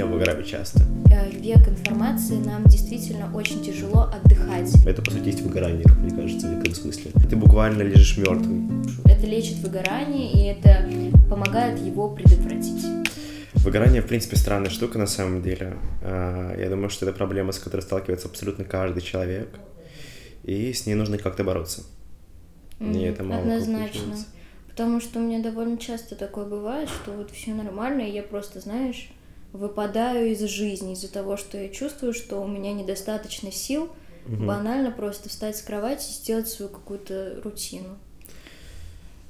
Я 0.00 0.06
выгораю 0.06 0.42
часто. 0.44 0.80
Э, 1.12 1.28
Век 1.30 1.68
информации 1.68 2.36
нам 2.36 2.64
действительно 2.64 3.30
очень 3.36 3.62
тяжело 3.62 4.04
отдыхать. 4.04 4.74
Это, 4.86 5.02
по 5.02 5.10
сути, 5.10 5.26
есть 5.26 5.42
выгорание, 5.42 5.82
как 5.84 5.98
мне 5.98 6.10
кажется, 6.10 6.46
в 6.46 6.50
некотором 6.52 6.74
смысле. 6.74 7.10
Ты 7.28 7.36
буквально 7.36 7.82
лежишь 7.82 8.16
мертвый. 8.16 8.62
Это 9.04 9.26
лечит 9.26 9.58
выгорание, 9.58 10.32
и 10.32 10.58
это 10.58 10.88
помогает 11.28 11.78
его 11.80 12.08
предотвратить. 12.08 12.82
Выгорание, 13.56 14.00
в 14.00 14.06
принципе, 14.06 14.36
странная 14.36 14.70
штука 14.70 14.96
на 14.98 15.06
самом 15.06 15.42
деле. 15.42 15.76
А, 16.00 16.56
Я 16.58 16.70
думаю, 16.70 16.88
что 16.88 17.04
это 17.04 17.14
проблема, 17.14 17.52
с 17.52 17.58
которой 17.58 17.82
сталкивается 17.82 18.28
абсолютно 18.28 18.64
каждый 18.64 19.02
человек. 19.02 19.50
И 20.44 20.72
с 20.72 20.86
ней 20.86 20.94
нужно 20.94 21.18
как-то 21.18 21.44
бороться. 21.44 21.82
Мгм, 22.78 23.00
это 23.00 23.22
мало 23.22 23.42
Однозначно. 23.42 24.16
Потому 24.66 24.98
что 25.02 25.18
у 25.18 25.22
меня 25.22 25.42
довольно 25.42 25.76
часто 25.76 26.14
такое 26.16 26.46
бывает, 26.46 26.88
что 26.88 27.12
вот 27.12 27.30
все 27.32 27.52
нормально, 27.52 28.00
и 28.00 28.12
я 28.12 28.22
просто, 28.22 28.60
знаешь, 28.60 29.10
выпадаю 29.52 30.30
из 30.30 30.40
жизни 30.44 30.92
из-за 30.94 31.10
того, 31.12 31.36
что 31.36 31.58
я 31.58 31.68
чувствую, 31.68 32.12
что 32.14 32.40
у 32.40 32.46
меня 32.46 32.72
недостаточно 32.72 33.50
сил 33.52 33.88
Мгм. 34.26 34.46
банально 34.46 34.90
просто 34.90 35.28
встать 35.28 35.56
с 35.56 35.62
кровати 35.62 36.08
и 36.08 36.12
сделать 36.12 36.48
свою 36.48 36.70
какую-то 36.70 37.40
рутину. 37.42 37.96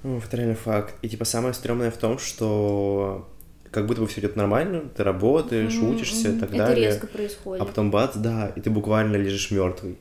Ну, 0.02 0.18
Это 0.18 0.36
реально 0.36 0.54
факт. 0.56 0.94
И 1.02 1.08
типа 1.08 1.24
самое 1.24 1.54
стрёмное 1.54 1.90
в 1.90 1.96
том, 1.96 2.18
что 2.18 3.28
как 3.70 3.86
будто 3.86 4.00
бы 4.00 4.06
все 4.08 4.20
идет 4.20 4.34
нормально, 4.36 4.88
ты 4.96 5.04
работаешь, 5.04 5.76
Мгм, 5.80 5.90
учишься 5.90 6.30
и 6.32 6.38
так 6.38 6.50
Это 6.50 6.58
далее. 6.58 6.86
резко 6.90 7.06
происходит. 7.06 7.62
А 7.62 7.64
потом 7.66 7.90
бац, 7.90 8.16
да, 8.16 8.52
и 8.56 8.60
ты 8.60 8.70
буквально 8.70 9.16
лежишь 9.16 9.50
мертвый. 9.50 9.96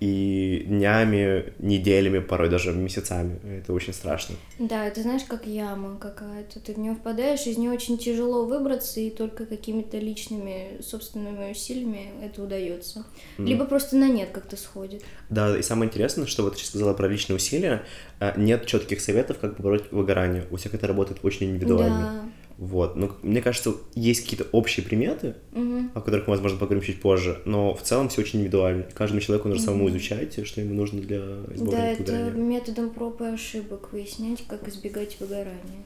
И 0.00 0.64
днями, 0.66 1.52
неделями, 1.58 2.18
порой 2.18 2.48
даже 2.50 2.72
месяцами. 2.72 3.38
Это 3.58 3.72
очень 3.72 3.92
страшно. 3.92 4.36
Да, 4.58 4.86
это 4.86 5.02
знаешь, 5.02 5.22
как 5.24 5.46
яма 5.46 5.96
какая-то. 5.98 6.60
Ты 6.60 6.74
в 6.74 6.78
нее 6.78 6.94
впадаешь, 6.94 7.46
из 7.46 7.56
нее 7.56 7.70
очень 7.70 7.98
тяжело 7.98 8.44
выбраться, 8.44 9.00
и 9.00 9.10
только 9.10 9.46
какими-то 9.46 9.98
личными 9.98 10.80
собственными 10.82 11.50
усилиями 11.50 12.10
это 12.22 12.42
удается. 12.42 13.04
Мгм. 13.38 13.46
Либо 13.46 13.64
просто 13.64 13.96
на 13.96 14.08
нет 14.08 14.30
как-то 14.32 14.56
сходит. 14.56 15.02
Да, 15.30 15.56
и 15.56 15.62
самое 15.62 15.88
интересное, 15.88 16.26
что 16.26 16.42
вот 16.42 16.54
ты 16.54 16.58
сейчас 16.58 16.70
сказала 16.70 16.94
про 16.94 17.08
личные 17.08 17.36
усилия, 17.36 17.84
а, 18.20 18.34
нет 18.38 18.66
четких 18.66 19.00
советов, 19.00 19.38
как 19.38 19.56
побороть 19.56 19.90
выгорание. 19.92 20.44
У 20.50 20.56
всех 20.56 20.74
это 20.74 20.86
работает 20.86 21.20
очень 21.22 21.50
индивидуально. 21.50 22.22
Да. 22.24 22.43
Вот. 22.58 22.94
Но 22.96 23.10
мне 23.22 23.42
кажется, 23.42 23.74
есть 23.94 24.22
какие-то 24.22 24.46
общие 24.52 24.84
приметы, 24.86 25.34
Мгм. 25.52 25.90
о 25.94 26.00
которых 26.00 26.26
мы, 26.28 26.32
возможно, 26.32 26.58
поговорим 26.58 26.82
чуть 26.84 27.00
позже, 27.00 27.40
но 27.44 27.74
в 27.74 27.82
целом 27.82 28.08
все 28.08 28.20
очень 28.20 28.38
индивидуально. 28.40 28.84
Каждому 28.94 29.20
человеку 29.20 29.48
нужно 29.48 29.64
самому 29.64 29.88
изучать, 29.88 30.46
что 30.46 30.60
ему 30.60 30.74
нужно 30.74 31.00
для 31.00 31.18
Да, 31.18 31.54
избавления 31.54 31.92
от 31.92 32.00
это 32.00 32.12
выгорания. 32.12 32.42
методом 32.44 32.90
проб 32.90 33.20
и 33.22 33.24
ошибок 33.26 33.92
выяснять, 33.92 34.44
как 34.46 34.68
избегать 34.68 35.16
выгорания. 35.20 35.82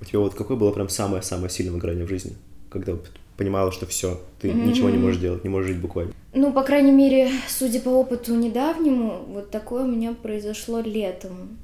У 0.00 0.04
тебя 0.04 0.20
вот 0.20 0.34
какое 0.34 0.56
было 0.56 0.70
прям 0.72 0.88
самое-самое 0.88 1.50
сильное 1.50 1.72
выгорание 1.72 2.04
в 2.04 2.08
жизни? 2.08 2.34
Когда 2.70 2.96
понимала, 3.36 3.72
что 3.72 3.86
все, 3.86 4.20
ты 4.40 4.50
ничего 4.52 4.90
не 4.90 4.98
можешь 4.98 5.20
делать, 5.20 5.42
не 5.44 5.50
можешь 5.50 5.70
жить 5.72 5.80
буквально. 5.80 6.12
Ну, 6.34 6.52
по 6.52 6.62
крайней 6.62 6.92
мере, 6.92 7.30
судя 7.48 7.80
по 7.80 7.88
опыту 7.88 8.34
недавнему, 8.34 9.24
вот 9.28 9.50
такое 9.50 9.84
у 9.84 9.88
меня 9.88 10.14
произошло 10.14 10.80
летом. 10.80 11.58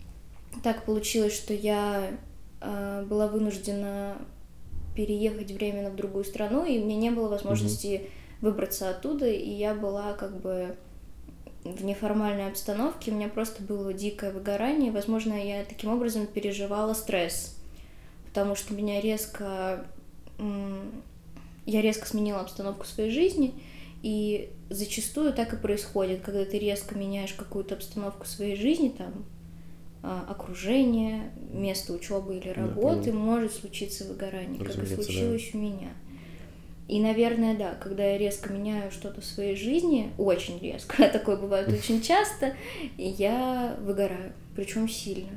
Так 0.62 0.84
получилось, 0.84 1.34
что 1.34 1.52
я 1.54 2.10
была 3.08 3.28
вынуждена 3.28 4.16
переехать 4.94 5.50
временно 5.50 5.90
в 5.90 5.96
другую 5.96 6.24
страну, 6.24 6.64
и 6.64 6.78
мне 6.78 6.96
не 6.96 7.10
было 7.10 7.28
возможности 7.28 8.10
выбраться 8.40 8.90
оттуда, 8.90 9.28
и 9.28 9.50
я 9.50 9.74
была 9.74 10.12
как 10.14 10.40
бы 10.40 10.76
в 11.64 11.84
неформальной 11.84 12.48
обстановке, 12.48 13.12
у 13.12 13.14
меня 13.14 13.28
просто 13.28 13.62
было 13.62 13.92
дикое 13.92 14.32
выгорание, 14.32 14.90
возможно, 14.90 15.32
я 15.32 15.64
таким 15.64 15.90
образом 15.90 16.26
переживала 16.26 16.92
стресс, 16.92 17.56
потому 18.26 18.54
что 18.54 18.74
меня 18.74 19.00
резко... 19.00 19.86
Я 21.64 21.80
резко 21.80 22.06
сменила 22.06 22.40
обстановку 22.40 22.84
своей 22.84 23.10
жизни, 23.10 23.54
и 24.02 24.50
зачастую 24.68 25.32
так 25.32 25.52
и 25.52 25.56
происходит, 25.56 26.22
когда 26.22 26.44
ты 26.44 26.58
резко 26.58 26.96
меняешь 26.96 27.34
какую-то 27.34 27.76
обстановку 27.76 28.26
своей 28.26 28.56
жизни, 28.56 28.88
там, 28.88 29.12
а, 29.14 29.31
окружение, 30.02 31.30
место 31.52 31.92
учебы 31.92 32.36
или 32.36 32.48
Да, 32.48 32.62
работы, 32.62 33.10
понял. 33.12 33.18
может 33.18 33.52
случиться 33.52 34.04
выгорание, 34.04 34.58
как 34.58 34.66
и 34.66 34.68
Разумеется, 34.70 34.96
да. 34.96 35.02
случилось 35.02 35.50
у 35.54 35.58
меня. 35.58 35.90
И, 36.88 37.00
наверное, 37.00 37.56
да, 37.56 37.74
когда 37.74 38.04
я 38.04 38.18
резко 38.18 38.52
меняю 38.52 38.90
что-то 38.90 39.20
в 39.20 39.24
своей 39.24 39.56
жизни, 39.56 40.10
очень 40.18 40.58
резко, 40.58 41.08
такое 41.12 41.36
бывает 41.36 41.68
очень 41.72 42.02
часто, 42.02 42.54
я 42.98 43.76
выгораю, 43.80 44.32
причем 44.56 44.88
сильно. 44.88 45.30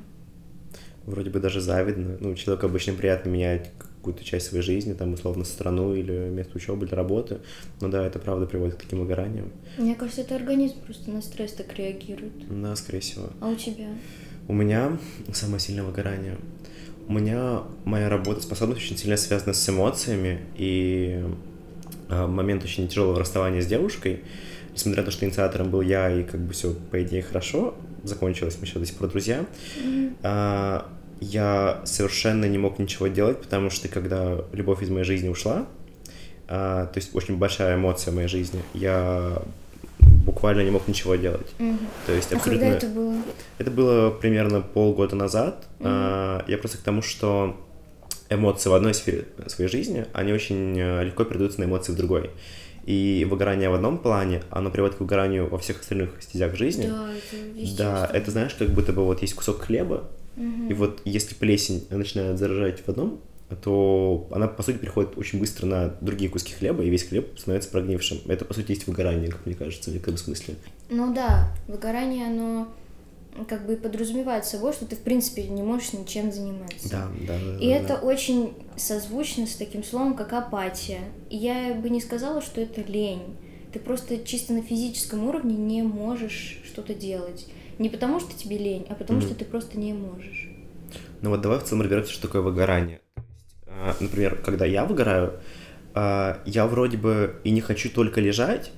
Вроде 1.06 1.30
бы 1.30 1.40
даже 1.40 1.62
завидно. 1.62 2.18
Ну, 2.20 2.34
человеку 2.34 2.66
обычно 2.66 2.94
приятно 2.94 3.30
менять 3.30 3.70
какую-то 3.98 4.24
часть 4.24 4.48
своей 4.48 4.64
жизни, 4.64 4.94
там, 4.94 5.14
условно, 5.14 5.44
страну 5.46 5.94
или 5.94 6.12
место 6.30 6.58
учебы 6.58 6.88
или 6.88 6.94
работы. 6.96 7.40
Но 7.80 7.90
да, 7.90 8.06
это 8.06 8.18
правда 8.18 8.48
приводит 8.48 8.76
к 8.76 8.82
таким 8.82 9.00
выгораниям. 9.00 9.52
Мне 9.78 9.94
кажется, 9.96 10.22
это 10.22 10.36
организм 10.36 10.80
просто 10.82 11.12
на 11.12 11.22
стресс 11.22 11.54
так 11.54 11.74
реагирует. 11.78 12.34
Да, 12.62 12.76
скорее 12.76 13.02
всего. 13.02 13.30
А 13.40 13.50
у 13.50 13.56
тебя? 13.56 13.88
У 14.48 14.54
меня 14.54 14.98
самое 15.34 15.60
сильное 15.60 15.84
выгорание. 15.84 16.38
У 17.08 17.14
меня 17.14 17.64
моя 17.84 18.10
работоспособность 18.10 18.82
очень 18.82 18.98
сильно 18.98 19.18
связана 19.18 19.54
с 19.54 19.70
эмоциями, 19.70 20.42
и 20.56 21.24
э, 22.10 22.28
момент 22.28 22.64
очень 22.64 22.88
тяжелого 22.88 23.20
расставания 23.20 23.62
с 23.62 23.68
девушкой, 23.68 24.24
несмотря 24.74 25.02
на 25.02 25.06
то, 25.06 25.12
что 25.12 25.26
инициатором 25.26 25.70
был 25.70 25.82
я, 25.82 26.10
и 26.10 26.24
как 26.24 26.40
бы 26.42 26.54
все, 26.54 26.76
по 26.92 27.02
идее, 27.02 27.22
хорошо 27.22 27.76
закончилось, 28.04 28.58
мы 28.60 28.68
сейчас 28.68 28.80
до 28.80 28.86
сих 28.86 28.98
пор 28.98 29.10
друзья, 29.10 29.46
а, 30.24 30.90
я 31.20 31.82
совершенно 31.86 32.46
не 32.46 32.58
мог 32.58 32.80
ничего 32.80 33.08
делать, 33.08 33.42
потому 33.42 33.70
что 33.70 33.88
когда 33.88 34.44
любовь 34.52 34.82
из 34.84 34.90
моей 34.90 35.06
жизни 35.06 35.30
ушла, 35.30 35.68
а, 36.48 36.88
то 36.88 37.00
есть 37.00 37.16
очень 37.16 37.38
большая 37.38 37.76
эмоция 37.76 38.12
в 38.12 38.16
моей 38.16 38.28
жизни, 38.28 38.62
я 38.74 39.42
буквально 40.26 40.62
не 40.62 40.72
мог 40.72 40.88
ничего 40.88 41.16
делать. 41.16 41.48
Мгм. 41.60 41.80
То 42.06 42.14
есть 42.14 42.34
А 42.34 42.38
абсолютно... 42.38 42.66
когда 42.66 42.78
это 42.78 42.88
было? 42.88 43.16
Это 43.58 43.72
было 43.72 44.10
примерно 44.12 44.62
полгода 44.62 45.16
назад. 45.16 45.68
А, 45.80 46.44
Я 46.48 46.58
просто 46.58 46.78
к 46.78 46.82
тому, 46.82 47.02
что 47.02 47.56
эмоции 48.30 48.70
в 48.70 48.74
одной 48.74 48.94
сфере 48.94 49.26
своей 49.48 49.70
жизни, 49.70 50.06
они 50.14 50.34
очень 50.34 50.78
э, 50.80 51.04
легко 51.06 51.24
передаются 51.26 51.60
на 51.62 51.66
эмоции 51.66 51.92
в 51.92 51.96
другой. 51.96 52.32
И 52.86 53.26
выгорание 53.30 53.70
в 53.70 53.74
одном 53.76 53.98
плане, 53.98 54.42
оно 54.50 54.70
приводит 54.70 54.98
к 54.98 55.00
выгоранию 55.00 55.48
во 55.48 55.58
всех 55.58 55.80
остальных 55.82 56.10
стезях 56.22 56.56
жизни. 56.56 56.88
Да, 56.88 57.10
это 57.14 57.78
Да, 57.78 58.10
это 58.14 58.32
знаешь, 58.32 58.54
как 58.54 58.70
будто 58.70 58.94
бы 58.94 59.04
вот 59.06 59.22
есть 59.22 59.34
кусок 59.36 59.62
хлеба, 59.62 60.04
Мгм. 60.36 60.68
и 60.70 60.74
вот 60.74 61.02
если 61.06 61.34
плесень 61.36 61.86
начинает 61.90 62.38
заражать 62.38 62.82
в 62.86 62.90
одном, 62.90 63.20
то 63.62 64.28
она, 64.32 64.48
по 64.48 64.64
сути, 64.64 64.78
переходит 64.78 65.18
очень 65.18 65.40
быстро 65.40 65.68
на 65.68 65.90
другие 66.02 66.32
куски 66.32 66.54
хлеба, 66.54 66.84
и 66.84 66.90
весь 66.90 67.04
хлеб 67.04 67.38
становится 67.38 67.70
прогнившим. 67.70 68.20
Это, 68.28 68.44
по 68.44 68.54
сути, 68.56 68.72
есть 68.72 68.88
выгорание, 68.88 69.30
как 69.30 69.46
мне 69.46 69.54
кажется, 69.54 69.92
в 69.92 69.94
некотором 69.94 70.18
смысле. 70.18 70.56
Ну 70.90 71.14
да, 71.14 71.54
выгорание, 71.68 72.26
оно 72.28 72.68
как 73.48 73.66
бы 73.68 73.76
подразумевает 73.76 74.46
собой, 74.46 74.74
что 74.74 74.86
ты, 74.86 74.96
в 74.96 75.00
принципе, 75.02 75.44
не 75.44 75.62
можешь 75.62 75.94
ничем 75.94 76.32
заниматься. 76.32 76.90
Да, 76.90 77.08
да, 77.28 77.34
да. 77.38 77.58
И 77.60 77.68
да, 77.68 77.76
это 77.76 77.88
да. 77.88 78.00
очень 78.00 78.54
созвучно 78.78 79.46
с 79.46 79.56
таким 79.56 79.84
словом, 79.84 80.16
как 80.16 80.34
апатия. 80.34 81.02
И 81.30 81.38
я 81.38 81.74
бы 81.74 81.90
не 81.90 82.02
сказала, 82.02 82.42
что 82.42 82.62
это 82.62 82.82
лень. 82.82 83.36
Ты 83.74 83.80
просто 83.80 84.24
чисто 84.24 84.54
на 84.54 84.62
физическом 84.62 85.28
уровне 85.28 85.56
не 85.56 85.84
можешь 85.84 86.62
что-то 86.66 86.94
делать. 86.94 87.46
Не 87.78 87.90
потому, 87.90 88.22
что 88.22 88.34
тебе 88.34 88.58
лень, 88.58 88.86
а 88.90 88.96
потому, 88.96 89.20
Мгм. 89.20 89.28
что 89.28 89.38
ты 89.38 89.44
просто 89.46 89.78
не 89.78 89.92
можешь. 89.92 90.50
Ну 91.22 91.30
вот 91.30 91.42
давай 91.42 91.60
в 91.60 91.64
целом 91.64 91.82
разбираться, 91.82 92.14
что 92.14 92.22
такое 92.22 92.42
выгорание. 92.42 93.02
А, 93.86 93.96
Например, 94.00 94.36
когда 94.36 94.66
я 94.66 94.86
выгораю, 94.86 95.34
а, 95.94 96.42
я 96.46 96.66
вроде 96.66 96.98
бы 96.98 97.36
и 97.44 97.52
не 97.52 97.62
хочу 97.62 97.90
только 97.90 98.20
лежать, 98.20 98.72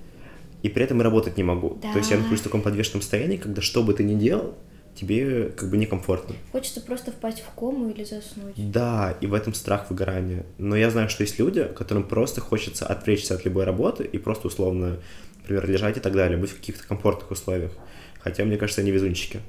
и 0.63 0.69
при 0.69 0.83
этом 0.83 0.99
и 1.01 1.03
работать 1.03 1.37
не 1.37 1.43
могу. 1.43 1.79
Да. 1.81 1.93
То 1.93 1.99
есть 1.99 2.11
я 2.11 2.17
нахожусь 2.17 2.41
в 2.41 2.43
таком 2.43 2.61
подвешенном 2.61 3.01
состоянии, 3.01 3.37
когда 3.37 3.61
что 3.61 3.83
бы 3.83 3.93
ты 3.93 4.03
ни 4.03 4.15
делал, 4.15 4.55
тебе 4.95 5.49
как 5.49 5.69
бы 5.69 5.77
некомфортно. 5.77 6.35
Хочется 6.51 6.81
просто 6.81 7.11
впасть 7.11 7.41
в 7.41 7.53
кому 7.57 7.89
или 7.89 8.03
заснуть. 8.03 8.55
Да, 8.57 9.15
и 9.21 9.27
в 9.27 9.33
этом 9.33 9.53
страх 9.53 9.89
выгорания. 9.89 10.45
Но 10.57 10.75
я 10.75 10.89
знаю, 10.89 11.09
что 11.09 11.23
есть 11.23 11.39
люди, 11.39 11.63
которым 11.63 12.03
просто 12.03 12.41
хочется 12.41 12.85
отвлечься 12.85 13.35
от 13.35 13.45
любой 13.45 13.63
работы 13.63 14.03
и 14.03 14.17
просто 14.17 14.47
условно, 14.47 14.97
например, 15.37 15.69
лежать 15.69 15.97
и 15.97 15.99
так 15.99 16.13
далее, 16.13 16.37
быть 16.37 16.49
в 16.49 16.57
каких-то 16.57 16.85
комфортных 16.85 17.31
условиях. 17.31 17.71
Хотя, 18.19 18.43
мне 18.43 18.57
кажется, 18.57 18.81
они 18.81 18.91
везунчики. 18.91 19.39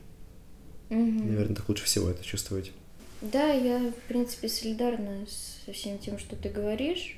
Мгм. 0.91 1.29
Наверное, 1.29 1.57
так 1.57 1.69
лучше 1.69 1.85
всего 1.85 2.11
это 2.11 2.25
чувствовать. 2.25 2.73
Да, 3.21 3.49
я, 3.53 3.79
в 3.91 4.09
принципе, 4.09 4.49
солидарна 4.49 5.27
со 5.65 5.73
всем 5.73 5.99
тем, 5.99 6.19
что 6.19 6.37
ты 6.37 6.49
говоришь. 6.49 7.17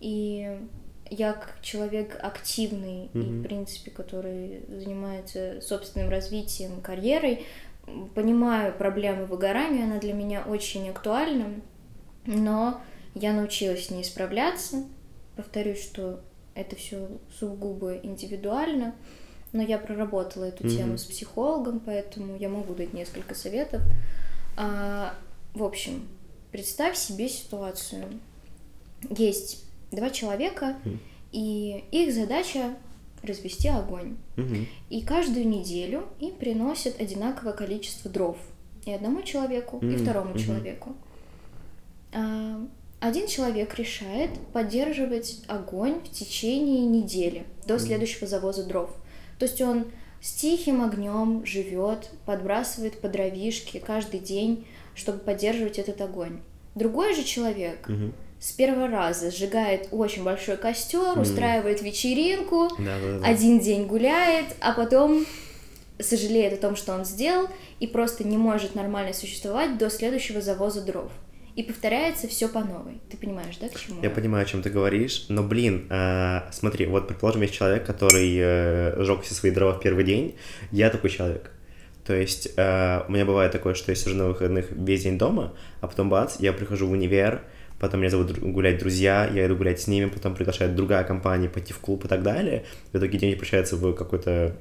И 0.00 0.58
я 1.08 1.32
как 1.32 1.58
человек 1.62 2.18
активный 2.22 3.06
и, 3.14 3.18
Мгм. 3.18 3.40
в 3.40 3.42
принципе, 3.44 3.90
который 3.90 4.60
занимается 4.68 5.60
собственным 5.62 6.10
развитием, 6.10 6.80
карьерой, 6.82 7.46
понимаю 8.14 8.74
проблему 8.74 9.24
выгорания, 9.26 9.84
она 9.84 9.98
для 9.98 10.12
меня 10.12 10.42
очень 10.46 10.88
актуальна, 10.90 11.46
но 12.26 12.80
я 13.14 13.32
научилась 13.32 13.86
с 13.86 13.90
ней 13.90 14.04
справляться. 14.04 14.84
Повторюсь, 15.36 15.82
что 15.82 16.20
это 16.54 16.76
все 16.76 17.08
сугубо 17.38 17.96
индивидуально, 17.96 18.94
но 19.52 19.62
я 19.62 19.78
проработала 19.78 20.44
эту 20.44 20.64
Мгм. 20.66 20.76
тему 20.76 20.98
с 20.98 21.04
психологом, 21.04 21.80
поэтому 21.80 22.36
я 22.36 22.48
могу 22.48 22.74
дать 22.74 22.92
несколько 22.92 23.34
советов. 23.34 23.80
А, 24.56 25.14
в 25.54 25.62
общем, 25.62 26.08
представь 26.52 26.96
себе 26.96 27.28
ситуацию. 27.28 28.04
Есть 29.10 29.64
два 29.92 30.10
человека, 30.10 30.76
и 31.32 31.84
их 31.92 32.14
задача 32.14 32.74
развести 33.22 33.68
огонь. 33.68 34.16
И 34.90 35.02
каждую 35.02 35.46
неделю 35.48 36.04
им 36.20 36.34
приносят 36.34 37.00
одинаковое 37.00 37.52
количество 37.52 38.10
дров. 38.10 38.38
И 38.84 38.92
одному 38.92 39.22
человеку, 39.22 39.78
и 39.78 39.96
второму 39.96 40.38
человеку. 40.38 40.94
А, 42.12 42.60
Один 43.00 43.26
человек 43.26 43.74
решает 43.78 44.30
поддерживать 44.52 45.42
огонь 45.48 46.00
в 46.04 46.10
течение 46.10 46.86
недели 46.86 47.44
до 47.66 47.78
следующего 47.78 48.26
завоза 48.26 48.64
дров. 48.64 48.90
То 49.38 49.44
есть 49.44 49.60
он 49.60 49.86
с 50.26 50.32
тихим 50.32 50.82
огнем 50.82 51.46
живет, 51.46 52.10
подбрасывает 52.24 53.00
по 53.00 53.08
дровишке 53.08 53.78
каждый 53.78 54.18
день, 54.18 54.66
чтобы 54.96 55.20
поддерживать 55.20 55.78
этот 55.78 56.00
огонь. 56.00 56.40
Другой 56.74 57.14
же 57.14 57.22
человек 57.22 57.88
Мгм. 57.88 58.12
с 58.40 58.50
первого 58.50 58.88
раза 58.88 59.30
сжигает 59.30 59.86
очень 59.92 60.24
большой 60.24 60.56
костер, 60.56 61.16
устраивает 61.16 61.80
вечеринку, 61.80 62.70
Да, 62.76 62.98
да, 63.00 63.18
да. 63.20 63.24
один 63.24 63.60
день 63.60 63.86
гуляет, 63.86 64.46
а 64.60 64.72
потом 64.72 65.24
сожалеет 66.00 66.54
о 66.54 66.56
том, 66.56 66.74
что 66.74 66.92
он 66.94 67.04
сделал, 67.04 67.46
и 67.78 67.86
просто 67.86 68.24
не 68.24 68.36
может 68.36 68.74
нормально 68.74 69.12
существовать 69.12 69.78
до 69.78 69.88
следующего 69.90 70.40
завоза 70.40 70.80
дров. 70.82 71.12
И 71.56 71.62
повторяется 71.62 72.28
все 72.28 72.48
по 72.48 72.60
новой. 72.60 73.00
Ты 73.08 73.16
понимаешь, 73.16 73.56
да, 73.58 73.68
к 73.70 73.80
чему? 73.80 74.02
Я 74.02 74.10
понимаю, 74.10 74.44
о 74.44 74.46
чем 74.46 74.60
ты 74.60 74.68
говоришь, 74.68 75.24
но, 75.30 75.42
блин, 75.42 75.86
а, 75.88 76.46
смотри, 76.52 76.84
вот, 76.84 77.08
предположим, 77.08 77.40
есть 77.40 77.54
человек, 77.54 77.86
который 77.86 78.36
э, 78.38 79.02
сжег 79.02 79.22
все 79.22 79.32
свои 79.32 79.50
дрова 79.50 79.72
в 79.72 79.80
первый 79.80 80.04
день, 80.04 80.36
я 80.70 80.90
такой 80.90 81.08
человек. 81.08 81.50
То 82.04 82.14
есть 82.14 82.50
э, 82.56 83.02
у 83.08 83.10
меня 83.10 83.24
бывает 83.24 83.52
такое, 83.52 83.72
что 83.72 83.90
я 83.90 83.96
сижу 83.96 84.14
на 84.14 84.26
выходных 84.26 84.70
весь 84.70 85.04
день 85.04 85.16
дома, 85.16 85.54
а 85.80 85.88
потом 85.88 86.10
бац, 86.10 86.36
я 86.40 86.52
прихожу 86.52 86.88
в 86.88 86.92
универ, 86.92 87.42
потом 87.80 88.00
меня 88.00 88.10
зовут 88.10 88.38
гулять 88.38 88.78
друзья, 88.78 89.26
я 89.32 89.46
иду 89.46 89.56
гулять 89.56 89.80
с 89.80 89.86
ними, 89.86 90.10
потом 90.10 90.34
приглашает 90.34 90.76
другая 90.76 91.04
компания 91.04 91.48
пойти 91.48 91.72
в 91.72 91.78
клуб 91.78 92.04
и 92.04 92.08
так 92.08 92.22
далее. 92.22 92.66
В 92.92 92.98
итоге 92.98 93.16
день 93.18 93.32
превращается 93.32 93.76
в 93.76 93.94
какой-то 93.94 94.56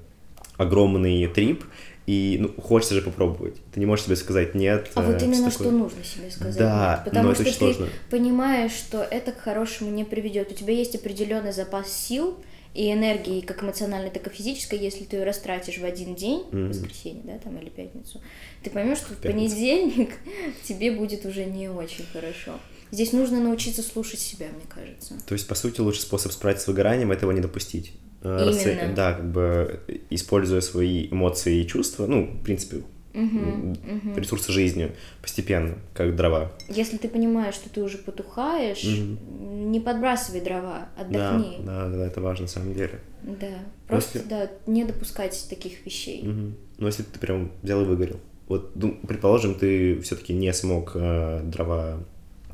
огромный 0.58 1.28
трип, 1.28 1.64
и 2.06 2.38
ну, 2.40 2.62
хочется 2.62 2.94
же 2.94 3.02
попробовать. 3.02 3.56
Ты 3.74 3.80
не 3.80 3.86
можешь 3.88 4.06
себе 4.06 4.16
сказать 4.16 4.54
нет. 4.54 4.92
А 4.94 5.02
вот 5.02 5.22
э, 5.22 5.26
именно 5.26 5.50
всё 5.50 5.60
что 5.64 5.72
нужно 5.72 6.04
себе 6.04 6.30
сказать. 6.30 6.58
Да, 6.58 6.96
нет. 6.98 7.06
Потому 7.06 7.30
но 7.30 7.34
что 7.34 7.44
это 7.44 7.52
ты 7.58 7.66
очень 7.66 7.76
сложно. 7.78 7.94
понимаешь, 8.12 8.72
что 8.74 9.02
это 9.02 9.32
к 9.32 9.40
хорошему 9.40 9.90
не 9.90 10.04
приведет. 10.04 10.52
У 10.52 10.56
тебя 10.56 10.74
есть 10.74 10.94
определенный 10.96 11.52
запас 11.52 11.92
сил 11.92 12.38
и 12.76 12.92
энергии, 12.92 13.42
как 13.42 13.64
эмоциональной, 13.64 14.12
так 14.12 14.28
и 14.28 14.30
физической, 14.30 14.78
если 14.78 15.04
ты 15.06 15.16
ее 15.16 15.24
растратишь 15.24 15.80
в 15.80 15.84
один 15.86 16.14
день, 16.14 16.44
Мгм. 16.52 16.68
воскресенье, 16.70 17.22
да, 17.24 17.40
там, 17.40 17.58
или 17.58 17.70
пятницу, 17.70 18.22
ты 18.64 18.70
поймешь, 18.70 18.98
что 19.00 19.14
в 19.14 19.18
Пятница. 19.18 19.56
понедельник 19.56 20.10
тебе 20.64 20.92
будет 20.92 21.26
уже 21.26 21.46
не 21.46 21.70
очень 21.70 22.06
хорошо. 22.12 22.60
Здесь 22.92 23.14
нужно 23.14 23.40
научиться 23.42 23.82
слушать 23.82 24.20
себя, 24.20 24.48
мне 24.54 24.66
кажется. 24.70 25.16
То 25.26 25.34
есть, 25.34 25.48
по 25.48 25.56
сути, 25.56 25.82
лучший 25.82 26.02
способ 26.02 26.32
справиться 26.32 26.66
с 26.66 26.68
выгоранием 26.68 27.12
это 27.12 27.22
его 27.24 27.32
не 27.32 27.42
допустить. 27.42 27.94
Э, 28.26 28.50
Именно. 28.52 28.96
Да, 28.96 29.14
как 29.14 29.32
бы 29.32 29.80
используя 30.10 30.62
свои 30.62 31.08
эмоции 31.12 31.62
и 31.62 31.68
чувства, 31.68 32.08
ну, 32.08 32.26
в 32.26 32.44
принципе, 32.44 32.78
мгм. 33.14 33.76
ресурсы 34.16 34.52
жизни 34.52 34.92
постепенно, 35.22 35.76
как 35.94 36.16
дрова. 36.16 36.52
Если 36.68 36.98
ты 36.98 37.08
понимаешь, 37.08 37.54
что 37.54 37.70
ты 37.70 37.84
уже 37.84 38.00
потухаешь, 38.00 38.84
не 38.84 39.80
подбрасывай 39.80 40.42
дрова, 40.42 40.90
Да, 41.10 41.36
отдохни. 41.36 41.58
да, 41.64 41.88
да, 41.88 42.06
это 42.08 42.20
важно 42.22 42.44
на 42.44 42.48
самом 42.50 42.74
деле. 42.74 43.00
Да, 43.22 43.48
просто, 43.88 44.18
Если- 44.20 44.30
да, 44.30 44.50
не 44.66 44.86
допускать 44.86 45.46
таких 45.50 45.86
вещей. 45.86 46.24
Мгм. 46.24 46.56
Но 46.80 46.88
если 46.88 47.04
ты 47.04 47.20
прям 47.20 47.52
взял 47.62 47.82
и 47.82 47.86
выгорел, 47.86 48.20
вот, 48.48 48.72
ну, 48.76 48.98
предположим, 49.08 49.54
ты 49.56 50.00
все-таки 50.02 50.34
не 50.34 50.52
смог 50.54 50.92
э, 50.96 51.42
дрова 51.44 52.00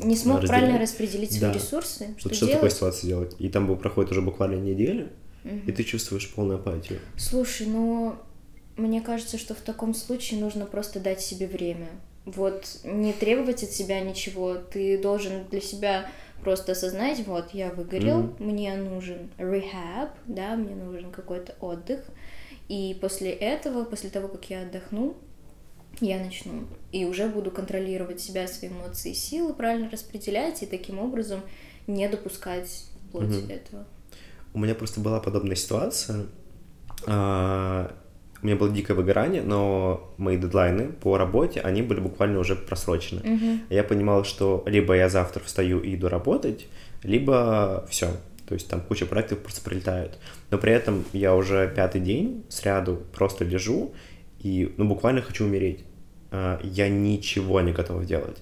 Не 0.04 0.16
смог 0.18 0.42
разделять. 0.42 0.60
правильно 0.60 0.82
распределить 0.82 1.32
свои 1.32 1.50
Да. 1.52 1.54
ресурсы, 1.54 2.08
что 2.18 2.28
вот 2.30 2.36
что 2.36 2.48
в 2.48 2.52
такой 2.52 2.72
ситуации 2.72 3.08
делать? 3.08 3.36
И 3.40 3.48
там 3.50 3.78
проходит 3.78 4.12
уже 4.12 4.22
буквально 4.22 4.56
неделя, 4.56 5.10
Мгм. 5.44 5.64
и 5.68 5.72
ты 5.72 5.84
чувствуешь 5.84 6.32
полную 6.34 6.60
апатию. 6.60 7.00
Слушай, 7.18 7.68
ну, 7.68 8.16
мне 8.78 9.02
кажется, 9.02 9.38
что 9.38 9.54
в 9.54 9.62
таком 9.62 9.94
случае 9.94 10.40
нужно 10.40 10.66
просто 10.66 11.00
дать 11.00 11.22
себе 11.22 11.48
время. 11.48 11.90
Вот 12.26 12.80
не 12.84 13.14
требовать 13.14 13.64
от 13.64 13.72
себя 13.72 14.00
ничего, 14.02 14.56
ты 14.56 15.02
должен 15.02 15.46
для 15.50 15.62
себя 15.62 16.10
просто 16.42 16.74
осознать, 16.74 17.26
вот, 17.26 17.54
я 17.54 17.70
выгорел, 17.72 18.24
Мгм. 18.24 18.36
мне 18.40 18.76
нужен 18.76 19.30
rehab, 19.38 20.10
да, 20.26 20.56
мне 20.56 20.76
нужен 20.76 21.12
какой-то 21.12 21.56
отдых, 21.60 22.02
и 22.68 22.98
после 23.00 23.32
этого, 23.32 23.84
после 23.84 24.10
того, 24.10 24.28
как 24.28 24.50
я 24.50 24.62
отдохну, 24.62 25.16
я 26.00 26.24
начну 26.24 26.68
и 26.92 27.06
уже 27.06 27.28
буду 27.28 27.52
контролировать 27.52 28.22
себя, 28.22 28.48
свои 28.48 28.70
эмоции 28.72 29.14
силы, 29.14 29.54
правильно 29.54 29.90
распределять, 29.90 30.64
и 30.64 30.66
таким 30.66 31.00
образом 31.00 31.42
не 31.88 32.08
допускать 32.08 32.86
вплоть 33.08 33.30
Мгм. 33.30 33.50
этого. 33.52 33.86
У 34.54 34.60
меня 34.60 34.76
просто 34.76 35.00
была 35.00 35.20
подобная 35.20 35.56
ситуация. 35.56 36.26
А, 37.08 37.92
У 38.42 38.46
меня 38.46 38.56
было 38.56 38.70
дикое 38.70 38.96
выгорание, 38.96 39.44
но 39.44 40.14
мои 40.18 40.38
дедлайны 40.38 40.88
по 40.92 41.18
работе, 41.18 41.62
они 41.62 41.82
были 41.84 42.00
буквально 42.00 42.40
уже 42.40 42.56
просрочены. 42.56 43.22
Мгм. 43.24 43.62
Я 43.70 43.84
понимал, 43.84 44.24
что 44.24 44.64
либо 44.66 44.96
я 44.96 45.10
завтра 45.10 45.44
встаю 45.44 45.80
и 45.80 45.96
иду 45.96 46.10
работать, 46.10 46.68
либо 47.04 47.86
все. 47.90 48.08
То 48.48 48.56
есть 48.56 48.68
там 48.68 48.82
куча 48.82 49.06
проектов 49.06 49.40
просто 49.40 49.62
прилетают. 49.62 50.18
Но 50.50 50.58
при 50.58 50.74
этом 50.74 51.06
я 51.14 51.36
уже 51.36 51.72
пятый 51.74 52.02
день 52.02 52.44
сряду 52.50 53.02
просто 53.14 53.46
лежу 53.46 53.94
и 54.40 54.74
ну, 54.78 54.86
буквально 54.86 55.22
хочу 55.22 55.46
умереть. 55.46 55.86
А, 56.32 56.60
Я 56.64 56.90
ничего 56.90 57.62
не 57.62 57.72
готов 57.74 58.06
делать. 58.06 58.38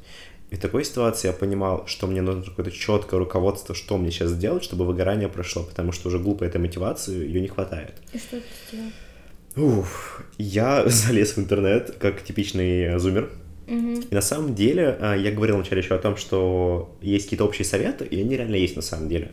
И 0.52 0.56
в 0.56 0.60
такой 0.60 0.84
ситуации 0.84 1.28
я 1.28 1.34
понимал, 1.34 1.86
что 1.86 2.08
мне 2.08 2.22
нужно 2.22 2.44
какое-то 2.44 2.72
четкое 2.72 3.20
руководство, 3.20 3.76
что 3.76 3.98
мне 3.98 4.10
сейчас 4.12 4.32
сделать, 4.32 4.64
чтобы 4.64 4.86
выгорание 4.86 5.30
прошло, 5.30 5.64
потому 5.64 5.92
что 5.92 6.08
уже 6.08 6.18
глупо 6.20 6.44
этой 6.44 6.60
мотивации, 6.60 7.14
ее 7.28 7.40
не 7.42 7.48
хватает. 7.48 7.94
И 8.14 8.18
что 8.18 8.38
ты 8.38 8.44
сделал? 8.68 8.92
Уф, 9.80 10.24
я 10.38 10.84
залез 10.90 11.34
в 11.34 11.40
интернет, 11.40 11.96
как 12.00 12.24
типичный 12.24 12.98
зумер, 13.00 13.30
Мгм. 13.68 14.02
и 14.10 14.16
на 14.16 14.22
самом 14.22 14.56
деле, 14.56 14.98
а, 15.00 15.16
я 15.16 15.32
говорил 15.32 15.56
вначале 15.58 15.82
еще 15.82 15.94
о 15.94 16.00
том, 16.00 16.18
что 16.18 16.98
есть 17.02 17.26
какие-то 17.26 17.46
общие 17.46 17.66
советы, 17.66 18.04
и 18.06 18.20
они 18.20 18.36
реально 18.36 18.56
есть 18.56 18.76
на 18.76 18.82
самом 18.82 19.10
деле. 19.10 19.32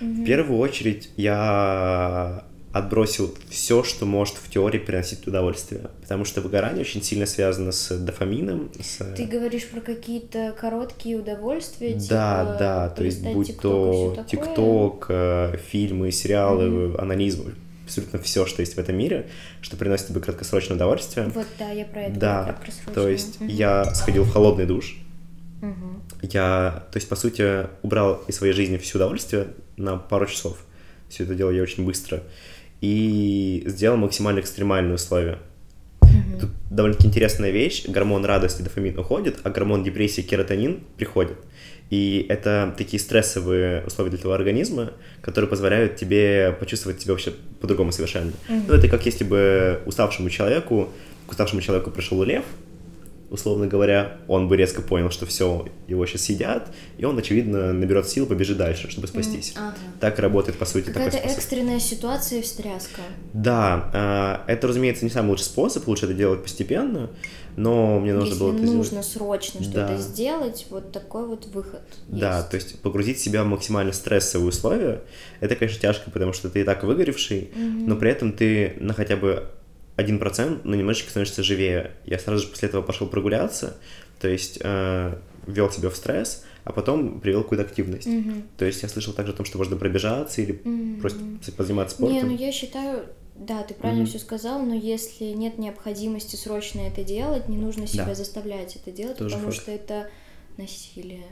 В 0.00 0.24
первую 0.24 0.58
очередь 0.58 1.10
я 1.16 2.44
отбросил 2.90 3.32
все, 3.48 3.84
что 3.84 4.04
может 4.04 4.34
в 4.34 4.50
теории 4.50 4.78
приносить 4.78 5.26
удовольствие, 5.26 5.82
потому 6.02 6.24
что 6.24 6.40
выгорание 6.40 6.80
очень 6.80 7.02
сильно 7.02 7.24
связано 7.24 7.70
с 7.70 7.96
дофамином, 7.96 8.70
с... 8.80 8.98
Ты 9.14 9.26
говоришь 9.26 9.68
про 9.68 9.80
какие-то 9.80 10.54
короткие 10.60 11.16
удовольствия, 11.16 11.94
Да, 11.94 12.00
типа 12.00 12.56
да, 12.58 12.88
то 12.88 13.04
есть 13.04 13.22
будь 13.22 13.50
TikTok 13.50 13.60
то? 13.60 14.24
ТикТок, 14.28 15.06
э, 15.08 15.56
фильмы, 15.70 16.10
сериалы, 16.10 16.96
анализм, 16.98 17.54
абсолютно 17.84 18.18
все, 18.18 18.44
что 18.44 18.60
есть 18.60 18.74
в 18.74 18.78
этом 18.78 18.98
мире, 18.98 19.28
что 19.60 19.76
приносит 19.76 20.08
тебе 20.08 20.20
краткосрочное 20.20 20.76
удовольствие. 20.76 21.28
Вот, 21.28 21.46
да, 21.60 21.70
я 21.70 21.84
про 21.84 22.02
это 22.02 22.18
Да, 22.18 22.58
то 22.92 23.08
есть 23.08 23.40
Мгм. 23.40 23.50
я 23.50 23.94
сходил 23.94 24.24
в 24.24 24.32
холодный 24.32 24.66
душ, 24.66 24.98
Мгм. 25.60 26.02
я, 26.22 26.84
то 26.90 26.96
есть, 26.96 27.08
по 27.08 27.14
сути, 27.14 27.68
убрал 27.82 28.24
из 28.26 28.34
своей 28.34 28.52
жизни 28.52 28.78
все 28.78 28.98
удовольствие 28.98 29.48
на 29.76 29.96
пару 29.96 30.26
часов. 30.26 30.58
Все 31.08 31.24
это 31.24 31.34
делал 31.34 31.50
я 31.52 31.62
очень 31.62 31.84
быстро. 31.84 32.22
И 32.80 33.62
сделал 33.66 33.96
максимально 33.96 34.40
экстремальные 34.40 34.94
условия. 34.94 35.38
Мгм. 36.02 36.40
Тут 36.40 36.50
довольно-таки 36.70 37.08
интересная 37.08 37.50
вещь. 37.50 37.86
Гормон 37.86 38.24
радости, 38.24 38.62
дофамин 38.62 38.98
уходит, 38.98 39.38
а 39.42 39.50
гормон 39.50 39.84
депрессии, 39.84 40.22
кератонин 40.22 40.80
приходит. 40.96 41.36
И 41.90 42.24
это 42.28 42.72
такие 42.78 43.00
стрессовые 43.00 43.84
условия 43.84 44.10
для 44.10 44.18
твоего 44.18 44.34
организма, 44.34 44.92
которые 45.20 45.48
позволяют 45.48 45.96
тебе 45.96 46.56
почувствовать 46.58 47.00
себя 47.02 47.12
вообще 47.12 47.32
по-другому 47.60 47.92
совершенно. 47.92 48.32
Мгм. 48.48 48.64
Ну, 48.68 48.74
это 48.74 48.88
как 48.88 49.04
если 49.04 49.24
бы 49.24 49.82
уставшему 49.86 50.30
человеку, 50.30 50.90
к 51.26 51.32
уставшему 51.32 51.60
человеку 51.60 51.90
пришел 51.90 52.22
лев, 52.22 52.44
условно 53.30 53.66
говоря, 53.68 54.18
он 54.26 54.48
бы 54.48 54.56
резко 54.56 54.82
понял, 54.82 55.10
что 55.10 55.24
все, 55.24 55.66
его 55.86 56.04
сейчас 56.04 56.22
съедят, 56.22 56.68
и 56.98 57.04
он, 57.04 57.16
очевидно, 57.16 57.72
наберет 57.72 58.08
сил, 58.08 58.26
побежит 58.26 58.56
дальше, 58.58 58.90
чтобы 58.90 59.06
спастись. 59.06 59.54
Ага. 59.56 59.76
Так 60.00 60.18
работает, 60.18 60.58
по 60.58 60.64
сути, 60.64 60.86
такой 60.86 61.04
Какая-то 61.04 61.18
способ. 61.18 61.38
экстренная 61.38 61.80
ситуация 61.80 62.38
и 62.40 62.42
встряска. 62.42 63.02
Да, 63.32 63.90
а, 63.94 64.44
это, 64.48 64.66
разумеется, 64.66 65.04
не 65.04 65.10
самый 65.10 65.30
лучший 65.30 65.44
способ, 65.44 65.86
лучше 65.86 66.06
это 66.06 66.14
делать 66.14 66.42
постепенно, 66.42 67.10
но 67.56 68.00
мне 68.00 68.14
нужно 68.14 68.28
Если 68.30 68.40
было 68.40 68.52
это 68.52 68.62
нужно 68.62 69.02
сделать. 69.02 69.06
срочно 69.06 69.60
Да. 69.60 69.64
что-то 69.86 69.96
сделать, 70.02 70.66
вот 70.70 70.90
такой 70.92 71.26
вот 71.26 71.46
выход. 71.46 71.82
Да, 72.08 72.38
есть. 72.38 72.50
то 72.50 72.56
есть 72.56 72.80
погрузить 72.80 73.20
себя 73.20 73.44
в 73.44 73.46
максимально 73.46 73.92
стрессовые 73.92 74.48
условия, 74.48 75.02
это, 75.40 75.54
конечно, 75.54 75.80
тяжко, 75.80 76.10
потому 76.10 76.32
что 76.32 76.48
ты 76.50 76.62
и 76.62 76.64
так 76.64 76.82
выгоревший, 76.82 77.50
но 77.56 77.94
при 77.96 78.10
этом 78.10 78.32
ты 78.32 78.74
на 78.80 78.92
хотя 78.92 79.16
бы 79.16 79.44
1%, 80.00 80.60
но 80.64 80.74
немножечко 80.76 81.10
становишься 81.10 81.42
живее. 81.42 81.92
Я 82.06 82.18
сразу 82.18 82.42
же 82.44 82.48
после 82.48 82.68
этого 82.68 82.82
пошел 82.82 83.06
прогуляться, 83.06 83.76
то 84.20 84.28
есть 84.28 84.58
э, 84.62 85.16
ввел 85.46 85.70
себя 85.70 85.90
в 85.90 85.96
стресс, 85.96 86.44
а 86.64 86.72
потом 86.72 87.20
привел 87.20 87.42
какую-то 87.42 87.64
активность. 87.64 88.06
Мгм. 88.06 88.44
То 88.58 88.64
есть 88.64 88.82
я 88.82 88.88
слышал 88.88 89.12
также 89.12 89.32
о 89.32 89.36
том, 89.36 89.46
что 89.46 89.58
можно 89.58 89.76
пробежаться 89.76 90.42
или 90.42 90.60
Мгм. 90.64 91.00
просто 91.00 91.20
позаниматься 91.56 92.02
Не, 92.02 92.08
спортом. 92.10 92.28
ну 92.30 92.36
я 92.36 92.52
считаю, 92.52 93.06
да, 93.36 93.62
ты 93.62 93.74
правильно 93.74 94.02
Мгм. 94.02 94.10
все 94.10 94.18
сказал, 94.18 94.62
но 94.62 94.74
если 94.74 95.24
нет 95.26 95.58
необходимости 95.58 96.36
срочно 96.36 96.80
это 96.80 97.02
делать, 97.02 97.48
не 97.48 97.56
нужно 97.56 97.86
себя 97.86 98.04
Да. 98.06 98.14
заставлять 98.14 98.76
это 98.76 98.90
делать, 98.92 99.16
Тоже 99.16 99.34
потому 99.36 99.50
факт. 99.52 99.62
что 99.62 99.72
это 99.72 100.10
насилие. 100.58 101.24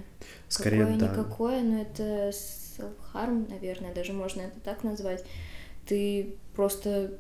Скорее, 0.49 0.81
какое 0.87 0.97
да. 0.99 1.09
никакое, 1.13 1.63
но 1.63 1.83
это 1.83 2.31
self-harm, 2.33 3.51
наверное, 3.51 3.93
даже 3.95 4.13
можно 4.15 4.41
это 4.43 4.59
так 4.61 4.85
назвать. 4.85 5.25
Ты 5.87 6.37
просто, 6.55 7.19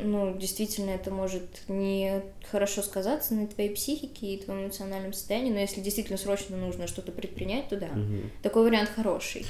ну, 0.00 0.36
действительно, 0.38 0.90
это 0.90 1.10
может 1.10 1.62
не 1.68 2.22
хорошо 2.50 2.82
сказаться 2.82 3.34
на 3.34 3.46
твоей 3.46 3.74
психике 3.74 4.34
и 4.34 4.42
твоем 4.42 4.64
эмоциональном 4.64 5.12
состоянии, 5.12 5.52
но 5.52 5.58
если 5.58 5.80
действительно 5.80 6.18
срочно 6.18 6.56
нужно 6.56 6.86
что-то 6.86 7.12
предпринять, 7.12 7.68
то 7.68 7.76
да. 7.76 7.88
Мгм. 7.88 8.30
Такой 8.42 8.64
вариант 8.64 8.90
хороший. 8.94 9.44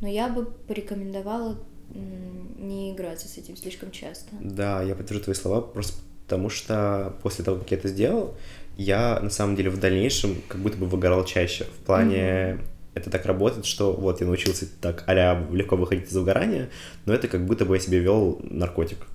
Но 0.00 0.08
я 0.08 0.28
бы 0.28 0.46
порекомендовала 0.46 1.58
не 1.90 2.92
играться 2.92 3.28
с 3.28 3.38
этим 3.38 3.56
слишком 3.56 3.90
часто. 3.90 4.34
Да, 4.40 4.82
я 4.82 4.94
подтвержу 4.94 5.24
твои 5.24 5.34
слова, 5.34 5.60
просто 5.60 5.96
потому 6.24 6.48
что 6.48 7.14
после 7.22 7.44
того, 7.44 7.58
как 7.58 7.70
я 7.70 7.76
это 7.76 7.88
сделал, 7.88 8.34
я 8.76 9.20
на 9.20 9.30
самом 9.30 9.54
деле 9.54 9.70
в 9.70 9.78
дальнейшем 9.78 10.42
как 10.48 10.60
будто 10.60 10.76
бы 10.76 10.86
выгорал 10.86 11.24
чаще. 11.24 11.64
В 11.64 11.84
плане 11.84 12.58
это 12.94 13.10
так 13.10 13.26
работает, 13.26 13.66
что 13.66 13.92
вот 13.92 14.20
я 14.20 14.26
научился 14.26 14.66
так 14.80 15.04
а 15.06 15.46
легко 15.50 15.76
выходить 15.76 16.08
из 16.08 16.16
выгорания, 16.16 16.70
но 17.06 17.14
это 17.14 17.28
как 17.28 17.44
будто 17.46 17.64
бы 17.64 17.76
я 17.76 17.80
себе 17.80 17.98
вел 17.98 18.40
наркотик. 18.42 19.06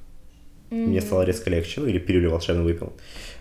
Мне 0.69 0.99
Мгм. 0.99 1.01
стало 1.01 1.23
резко 1.23 1.49
легче, 1.49 1.81
ну 1.81 1.87
или 1.87 1.97
пилюлю 1.99 2.31
волшебно 2.31 2.63
выпил. 2.63 2.93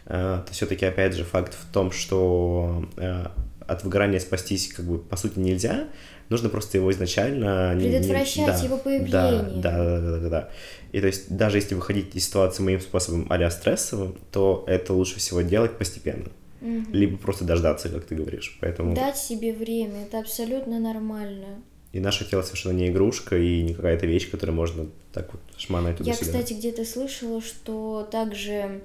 А, 0.06 0.42
то 0.42 0.52
все-таки, 0.52 0.86
опять 0.86 1.14
же, 1.14 1.24
факт 1.24 1.54
в 1.54 1.72
том, 1.72 1.90
что 1.92 2.84
а, 2.96 3.32
от 3.66 3.84
выгорания 3.84 4.18
спастись, 4.18 4.72
как 4.72 4.86
бы, 4.86 4.98
по 4.98 5.16
сути, 5.16 5.38
нельзя. 5.38 5.88
Нужно 6.30 6.48
просто 6.48 6.78
его 6.78 6.90
изначально... 6.90 7.74
не- 7.74 7.84
не- 7.84 7.90
Предотвращать 7.90 8.46
да, 8.46 8.58
его 8.64 8.76
Да, 8.76 8.82
появление. 8.82 9.62
да, 9.62 9.76
да, 9.78 10.00
да, 10.00 10.18
да, 10.18 10.28
да. 10.28 10.48
И 10.92 11.00
то 11.00 11.06
есть 11.06 11.34
даже 11.34 11.58
если 11.58 11.74
выходить 11.74 12.14
из 12.16 12.26
ситуации 12.26 12.62
моим 12.62 12.80
способом 12.80 13.26
а 13.30 13.50
стрессовым, 13.50 14.16
то 14.32 14.64
это 14.66 14.92
лучше 14.94 15.18
всего 15.18 15.42
делать 15.42 15.72
постепенно. 15.78 16.28
Мгм. 16.60 16.92
Либо 16.92 17.16
просто 17.18 17.44
дождаться, 17.44 17.88
как 17.88 18.04
ты 18.04 18.14
говоришь. 18.14 18.58
Поэтому 18.60 18.94
Дать 18.94 19.16
себе 19.16 19.52
время, 19.52 20.02
это 20.04 20.18
абсолютно 20.18 20.80
нормально. 20.80 21.62
И 21.92 22.00
наше 22.00 22.28
тело 22.28 22.42
совершенно 22.42 22.72
не 22.72 22.88
игрушка 22.88 23.36
и 23.38 23.62
не 23.62 23.74
какая-то 23.74 24.06
вещь, 24.06 24.30
которую 24.30 24.56
можно 24.56 24.86
так 25.12 25.32
вот 25.32 25.40
шманать 25.56 25.92
Я, 25.92 25.98
туда-сюда. 25.98 26.26
кстати, 26.26 26.52
где-то 26.52 26.84
слышала, 26.84 27.40
что 27.40 28.06
также 28.10 28.82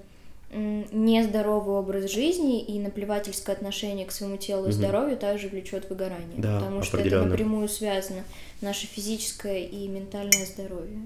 нездоровый 0.52 1.76
образ 1.76 2.12
жизни 2.12 2.62
и 2.64 2.80
наплевательское 2.80 3.56
отношение 3.56 4.06
к 4.06 4.12
своему 4.12 4.38
телу 4.38 4.66
и 4.66 4.70
Мгм. 4.70 4.74
здоровью 4.74 5.18
также 5.18 5.48
влечет 5.50 5.90
выгорание. 5.90 6.38
Да, 6.38 6.60
потому 6.60 6.84
что 6.84 6.98
это 7.00 7.24
напрямую 7.26 7.68
связано 7.68 8.24
наше 8.62 8.86
физическое 8.88 9.64
и 9.64 9.88
ментальное 9.88 10.46
здоровье. 10.46 11.02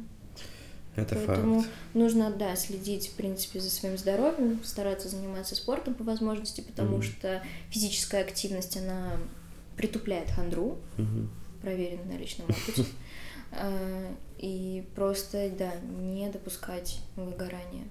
Это 0.98 1.16
Поэтому 1.16 1.62
факт. 1.62 1.72
нужно, 1.94 2.32
да, 2.32 2.56
следить, 2.56 3.10
в 3.10 3.14
принципе, 3.14 3.60
за 3.60 3.70
своим 3.70 3.98
здоровьем, 3.98 4.60
стараться 4.64 5.08
заниматься 5.08 5.56
спортом 5.56 5.94
по 5.94 6.04
возможности, 6.04 6.62
потому 6.62 6.98
Мгм. 6.98 7.04
что 7.04 7.42
физическая 7.70 8.24
активность, 8.24 8.76
она 8.78 9.12
притупляет 9.78 10.30
хандру, 10.32 10.78
Мгм. 10.98 11.30
Проверено 11.62 12.14
на 12.14 12.18
личном 12.18 12.48
опыте. 12.50 12.86
А, 13.52 14.16
И 14.38 14.86
просто, 14.96 15.50
да, 15.58 15.72
не 15.82 16.30
допускать 16.30 17.00
выгорания. 17.16 17.88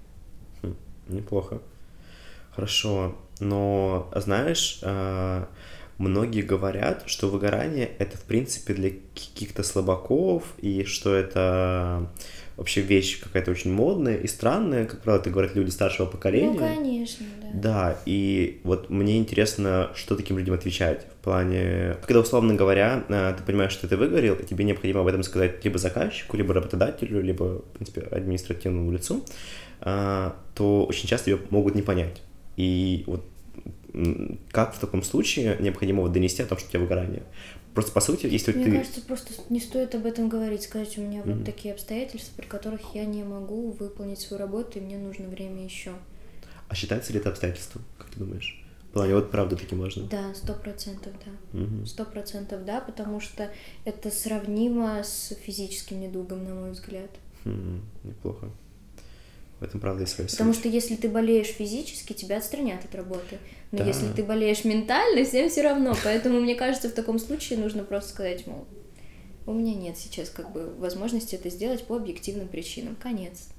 Хм, 0.61 0.75
Неплохо. 1.09 1.61
Хорошо. 2.51 3.15
Но, 3.39 4.09
знаешь, 4.15 4.79
а, 4.81 5.49
многие 5.97 6.41
говорят, 6.41 7.03
что 7.05 7.27
выгорание 7.27 7.85
это, 7.99 8.17
в 8.17 8.23
принципе, 8.23 8.73
для 8.73 8.91
каких-то 8.91 9.63
слабаков, 9.63 10.53
и 10.57 10.85
что 10.85 11.13
это 11.13 12.09
вообще 12.57 12.81
вещь 12.81 13.19
какая-то 13.21 13.51
очень 13.51 13.71
модная 13.71 14.17
и 14.17 14.27
странная, 14.27 14.85
как 14.85 15.01
правило, 15.01 15.21
это 15.21 15.29
говорят 15.29 15.55
люди 15.55 15.69
старшего 15.69 16.07
поколения. 16.07 16.59
Ну, 16.59 16.75
конечно, 16.75 17.25
да. 17.41 17.47
Да, 17.53 17.99
и 18.05 18.59
вот 18.63 18.89
мне 18.89 19.17
интересно, 19.17 19.91
что 19.93 20.15
таким 20.15 20.39
людям 20.39 20.55
отвечать. 20.55 21.05
В 21.21 21.23
плане, 21.23 21.97
когда, 22.01 22.19
условно 22.21 22.55
говоря, 22.55 23.03
э, 23.07 23.35
ты 23.37 23.43
понимаешь, 23.43 23.71
что 23.71 23.87
ты 23.87 23.95
выгорел, 23.95 24.33
и 24.35 24.43
тебе 24.43 24.65
необходимо 24.65 25.01
об 25.01 25.07
этом 25.07 25.21
сказать 25.21 25.63
либо 25.63 25.77
заказчику, 25.77 26.35
либо 26.35 26.53
работодателю, 26.53 27.21
либо, 27.21 27.59
в 27.59 27.69
принципе, 27.73 28.01
административному 28.01 28.91
лицу, 28.91 29.23
а, 29.79 30.35
то 30.55 30.85
очень 30.85 31.07
часто 31.07 31.29
ее 31.29 31.39
могут 31.51 31.75
не 31.75 31.83
понять. 31.83 32.23
И 32.55 33.03
вот 33.05 33.23
как 34.51 34.75
в 34.75 34.79
таком 34.79 35.03
случае 35.03 35.57
необходимо 35.59 36.01
вот 36.01 36.11
донести 36.11 36.41
о 36.43 36.45
том, 36.45 36.57
что 36.57 36.67
у 36.67 36.71
тебя 36.71 36.79
выгорание? 36.81 37.23
Просто, 37.73 37.91
по 37.91 38.01
сути, 38.01 38.25
если 38.25 38.53
Мне 38.53 38.65
ты... 38.65 38.77
кажется, 38.77 39.01
просто 39.01 39.33
не 39.49 39.59
стоит 39.59 39.93
об 39.93 40.05
этом 40.05 40.29
говорить, 40.29 40.63
сказать, 40.63 40.97
у 40.97 41.01
меня 41.01 41.21
Мгм. 41.21 41.33
вот 41.37 41.45
такие 41.45 41.73
обстоятельства, 41.73 42.33
при 42.35 42.47
которых 42.47 42.81
я 42.95 43.05
не 43.05 43.23
могу 43.23 43.71
выполнить 43.71 44.19
свою 44.19 44.41
работу, 44.41 44.79
и 44.79 44.81
мне 44.81 44.97
нужно 44.97 45.27
время 45.27 45.63
еще. 45.63 45.91
А 46.69 46.75
считается 46.75 47.13
ли 47.13 47.19
это 47.19 47.29
обстоятельством, 47.29 47.83
как 47.97 48.09
ты 48.09 48.19
думаешь? 48.19 48.63
В 48.89 48.93
плане, 48.93 49.13
вот 49.13 49.29
правда 49.29 49.55
таки 49.55 49.75
можно? 49.75 50.03
Да, 50.07 50.33
сто 50.33 50.53
процентов, 50.53 51.13
да. 51.23 51.85
Сто 51.85 52.03
процентов, 52.03 52.65
да, 52.65 52.81
потому 52.81 53.19
что 53.19 53.51
это 53.85 54.09
сравнимо 54.09 55.03
с 55.03 55.33
физическим 55.45 56.01
недугом, 56.01 56.43
на 56.45 56.55
мой 56.55 56.71
взгляд. 56.71 57.11
Хм, 57.45 57.81
неплохо. 58.03 58.49
В 59.59 59.63
этом, 59.63 59.79
правда, 59.79 60.01
есть 60.01 60.13
своя 60.13 60.29
Потому 60.29 60.53
что 60.53 60.67
если 60.69 60.95
ты 60.95 61.09
болеешь 61.09 61.47
физически, 61.47 62.13
тебя 62.13 62.37
отстранят 62.37 62.85
от 62.85 62.93
работы. 62.93 63.39
Но 63.71 63.79
Да. 63.79 63.85
если 63.85 64.07
ты 64.13 64.23
болеешь 64.23 64.63
ментально, 64.63 65.25
всем 65.25 65.49
все 65.49 65.63
равно. 65.63 65.95
Поэтому, 66.03 66.39
мне 66.39 66.55
кажется, 66.55 66.89
в 66.89 66.93
таком 66.93 67.17
случае 67.17 67.57
нужно 67.59 67.83
просто 67.83 68.11
сказать, 68.11 68.45
мол, 68.45 68.67
у 69.47 69.53
меня 69.53 69.73
нет 69.73 69.97
сейчас 69.97 70.29
как 70.29 70.51
бы 70.51 70.73
возможности 70.77 71.35
это 71.35 71.49
сделать 71.49 71.83
по 71.85 71.95
объективным 71.95 72.47
причинам. 72.47 72.95
Конец. 73.01 73.49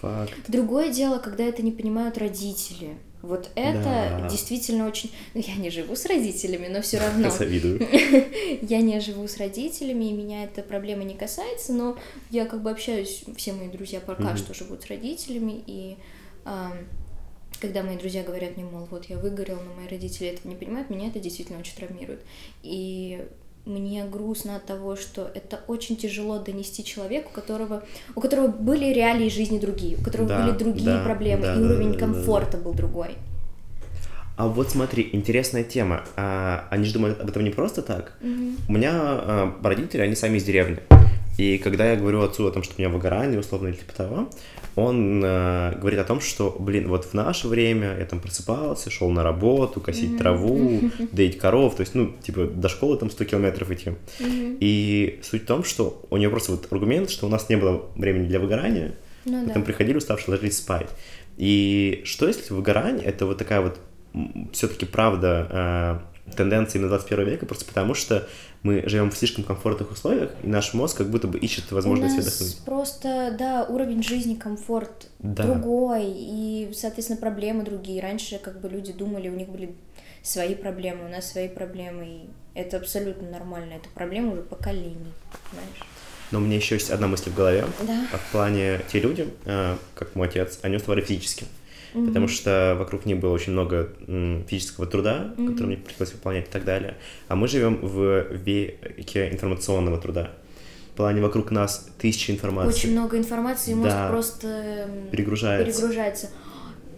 Факт. 0.00 0.32
Другое 0.48 0.90
дело, 0.90 1.18
когда 1.18 1.44
это 1.44 1.62
не 1.62 1.72
понимают 1.72 2.18
родители. 2.18 2.96
Вот 3.22 3.48
это 3.54 4.18
Да. 4.20 4.28
действительно 4.28 4.86
очень... 4.86 5.10
Ну, 5.32 5.40
я 5.40 5.54
не 5.56 5.70
живу 5.70 5.96
с 5.96 6.04
родителями, 6.04 6.68
но 6.68 6.82
все 6.82 6.98
равно. 6.98 7.30
Завидую. 7.38 7.80
Я 8.62 8.82
не 8.82 9.00
живу 9.00 9.26
с 9.26 9.38
родителями, 9.38 10.04
и 10.04 10.12
меня 10.12 10.44
эта 10.44 10.60
проблема 10.62 11.04
не 11.04 11.14
касается, 11.14 11.72
но 11.72 11.96
я 12.30 12.44
как 12.44 12.62
бы 12.62 12.70
общаюсь, 12.70 13.24
все 13.36 13.54
мои 13.54 13.68
друзья 13.68 14.00
пока 14.00 14.36
что 14.36 14.52
живут 14.52 14.82
с 14.82 14.86
родителями, 14.88 15.62
и 15.66 15.96
когда 17.60 17.82
мои 17.82 17.96
друзья 17.96 18.22
говорят 18.22 18.56
мне, 18.56 18.66
мол, 18.66 18.86
вот 18.90 19.06
я 19.06 19.16
выгорел, 19.16 19.56
но 19.56 19.72
мои 19.74 19.88
родители 19.88 20.28
этого 20.28 20.48
не 20.48 20.56
понимают, 20.56 20.90
меня 20.90 21.08
это 21.08 21.18
действительно 21.18 21.58
очень 21.58 21.74
травмирует. 21.76 22.20
И 22.62 23.24
мне 23.66 24.04
грустно 24.04 24.56
от 24.56 24.66
того, 24.66 24.96
что 24.96 25.30
это 25.34 25.60
очень 25.68 25.96
тяжело 25.96 26.38
донести 26.38 26.84
человеку, 26.84 27.30
у 27.32 27.34
которого, 27.34 27.82
у 28.14 28.20
которого 28.20 28.48
были 28.48 28.92
реалии 28.92 29.28
жизни 29.28 29.58
другие, 29.58 29.96
у 29.96 30.02
которого 30.02 30.28
Да, 30.28 30.42
были 30.42 30.56
другие 30.56 30.98
да, 30.98 31.04
проблемы, 31.04 31.42
да, 31.42 31.54
и 31.54 31.58
да, 31.58 31.66
уровень 31.66 31.92
да, 31.92 31.98
да, 31.98 32.06
да. 32.06 32.12
комфорта 32.12 32.56
был 32.58 32.74
другой. 32.74 33.16
А 34.36 34.48
вот 34.48 34.70
смотри, 34.70 35.08
интересная 35.12 35.62
тема. 35.62 36.04
А, 36.16 36.66
они 36.70 36.84
же 36.84 36.92
думают 36.92 37.20
об 37.20 37.28
этом 37.28 37.44
не 37.44 37.50
просто 37.50 37.82
так. 37.82 38.14
Мгм. 38.20 38.56
У 38.68 38.72
меня 38.72 38.90
а, 38.92 39.56
родители, 39.62 40.02
они 40.02 40.16
сами 40.16 40.38
из 40.38 40.44
деревни. 40.44 40.78
И 41.36 41.58
когда 41.58 41.90
я 41.90 41.96
говорю 41.96 42.22
отцу 42.22 42.46
о 42.46 42.50
том, 42.52 42.62
что 42.62 42.74
у 42.76 42.80
меня 42.80 42.88
выгорание, 42.88 43.40
условно, 43.40 43.68
или 43.68 43.74
типа 43.76 43.92
того, 43.92 44.28
он 44.76 45.22
а, 45.24 45.76
говорит 45.78 46.00
о 46.00 46.04
том, 46.04 46.20
что, 46.20 46.54
блин, 46.58 46.88
вот 46.88 47.04
в 47.06 47.14
наше 47.14 47.48
время 47.48 47.96
я 47.98 48.04
там 48.06 48.20
просыпался, 48.20 48.90
шел 48.90 49.10
на 49.10 49.22
работу, 49.22 49.80
косить 49.80 50.10
Мгм. 50.10 50.18
траву, 50.18 50.80
доить 51.12 51.38
коров, 51.38 51.76
то 51.76 51.80
есть, 51.80 51.94
ну, 51.94 52.12
типа, 52.22 52.44
до 52.46 52.68
школы 52.68 52.96
там 52.98 53.10
100 53.10 53.24
километров 53.24 53.70
идти. 53.70 53.90
Мгм. 54.20 54.56
И 54.60 55.20
суть 55.22 55.42
в 55.42 55.46
том, 55.46 55.64
что 55.64 56.04
у 56.10 56.16
него 56.16 56.30
просто 56.30 56.52
вот 56.52 56.66
аргумент, 56.70 57.10
что 57.10 57.26
у 57.26 57.28
нас 57.28 57.48
не 57.48 57.56
было 57.56 57.86
времени 57.96 58.26
для 58.26 58.40
выгорания, 58.40 58.94
Ну 59.24 59.42
да. 59.42 59.48
Потом 59.48 59.62
приходили 59.62 59.96
уставшие, 59.96 60.34
ложились 60.34 60.58
спать. 60.58 60.88
И 61.36 62.02
что 62.04 62.26
если 62.28 62.52
выгорание 62.52 63.04
это 63.04 63.26
вот 63.26 63.38
такая 63.38 63.60
вот 63.60 63.78
все-таки 64.52 64.86
правда 64.86 66.00
э, 66.04 66.13
тенденция 66.36 66.80
на 66.80 66.88
21 66.88 67.26
века, 67.26 67.46
просто 67.46 67.64
потому 67.66 67.94
что 67.94 68.26
мы 68.62 68.82
живем 68.88 69.10
в 69.10 69.16
слишком 69.16 69.44
комфортных 69.44 69.92
условиях, 69.92 70.30
и 70.42 70.46
наш 70.46 70.72
мозг 70.74 70.96
как 70.98 71.10
будто 71.10 71.28
бы 71.28 71.38
ищет 71.38 71.70
возможность 71.70 72.14
У 72.14 72.18
нас 72.18 72.26
отдохнуть. 72.28 72.64
просто, 72.64 73.36
да, 73.38 73.64
уровень 73.68 74.02
жизни, 74.02 74.34
комфорт 74.34 75.08
Да. 75.18 75.42
другой, 75.44 76.04
и, 76.06 76.72
соответственно, 76.74 77.20
проблемы 77.20 77.62
другие. 77.62 78.00
Раньше 78.00 78.38
как 78.38 78.60
бы 78.60 78.68
люди 78.68 78.92
думали, 78.92 79.28
у 79.28 79.34
них 79.34 79.48
были 79.48 79.74
свои 80.22 80.54
проблемы, 80.54 81.04
у 81.04 81.08
нас 81.08 81.30
свои 81.30 81.48
проблемы, 81.48 82.06
и 82.06 82.28
это 82.58 82.78
абсолютно 82.78 83.30
нормально. 83.30 83.74
Это 83.74 83.88
проблема 83.94 84.32
уже 84.32 84.42
поколений, 84.42 85.12
знаешь. 85.52 85.88
Но 86.30 86.38
у 86.38 86.42
меня 86.42 86.56
еще 86.56 86.74
есть 86.76 86.90
одна 86.90 87.06
мысль 87.06 87.30
в 87.30 87.34
голове. 87.34 87.66
Да. 87.86 88.06
А 88.12 88.16
в 88.16 88.32
плане 88.32 88.80
те 88.90 88.98
люди, 88.98 89.28
э, 89.44 89.76
как 89.94 90.14
мой 90.16 90.26
отец, 90.28 90.58
они 90.62 90.76
уставали 90.76 91.02
физически. 91.02 91.44
Мгм. 91.94 92.08
Потому 92.08 92.28
что 92.28 92.76
вокруг 92.78 93.06
них 93.06 93.18
было 93.20 93.32
очень 93.32 93.52
много 93.52 93.88
физического 94.48 94.86
труда, 94.86 95.32
Мгм. 95.36 95.52
который 95.52 95.66
мне 95.68 95.76
пришлось 95.76 96.12
выполнять 96.12 96.48
и 96.48 96.50
так 96.50 96.64
далее. 96.64 96.94
А 97.28 97.36
мы 97.36 97.48
живем 97.48 97.78
в 97.80 98.26
веке 98.32 99.30
информационного 99.30 99.98
труда. 99.98 100.30
В 100.92 100.96
плане 100.96 101.20
вокруг 101.20 101.50
нас 101.50 101.88
тысячи 101.98 102.30
информации. 102.30 102.68
Очень 102.78 102.92
много 102.92 103.18
информации, 103.18 103.74
Да. 103.82 104.08
просто 104.10 104.46
м, 104.46 105.10
Перегружается. 105.10 105.72
перегружается. 105.80 106.30